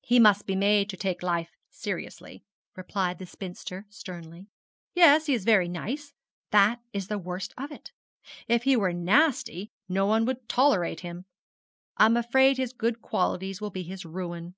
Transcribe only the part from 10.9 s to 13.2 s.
him. I'm afraid his good